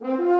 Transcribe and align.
Música 0.00 0.39